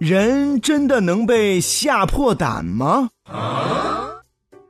[0.00, 3.10] 人真的能被吓破胆吗？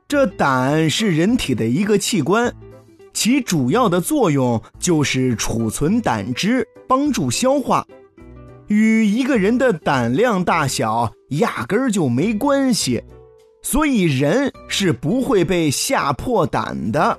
[0.05, 2.53] 这胆是人体的一个器官，
[3.13, 7.87] 其主要的作用就是储存胆汁，帮助消化，
[8.67, 13.01] 与一个人的胆量大小压根儿就没关系，
[13.61, 17.17] 所以人是不会被吓破胆的。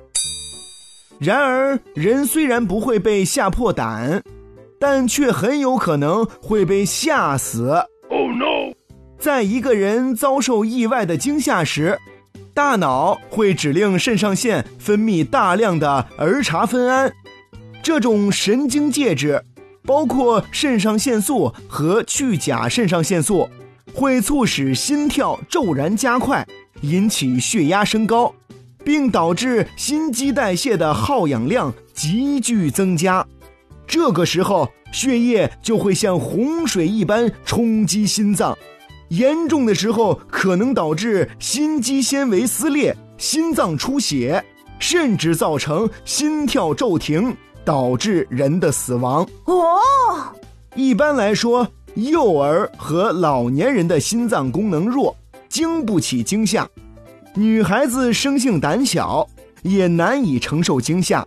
[1.19, 4.23] 然而，人虽然不会被吓破胆，
[4.79, 7.73] 但却很有可能会被吓死。
[8.33, 8.73] No！
[9.19, 11.99] 在一个人遭受意外的惊吓时，
[12.53, 17.13] 大脑会指令肾上腺分泌大量的儿茶酚胺，
[17.83, 19.45] 这种神经介质
[19.85, 23.49] 包括肾上腺素和去甲肾上腺素，
[23.95, 26.47] 会促使心跳骤然加快，
[26.83, 28.35] 引起血压升高，
[28.85, 33.27] 并导致心肌代谢的耗氧量急剧增加。
[33.93, 38.57] 这个时候，血液就会像洪水一般冲击心脏。
[39.09, 44.43] 严重的时候，可能导致心肌纤维撕裂、心脏出血，
[44.79, 47.37] 甚至造成心跳骤停，
[47.67, 49.29] 导致人的死亡。
[49.45, 49.79] 哦，
[50.75, 55.15] 一般来说，幼儿和老年人的心脏功能弱，
[55.51, 56.67] 经不起惊吓；
[57.35, 59.29] 女孩子生性胆小，
[59.61, 61.23] 也难以承受惊吓；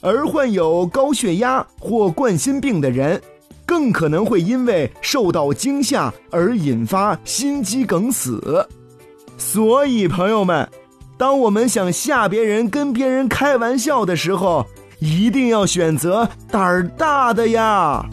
[0.00, 3.20] 而患有高血压或冠心病的人。
[3.66, 8.66] 更可能会因为受到惊吓而引发心肌梗死，
[9.38, 10.68] 所以朋友们，
[11.16, 14.66] 当我们想吓别人、跟别人开玩笑的时候，
[14.98, 18.04] 一定要选择胆儿大的呀。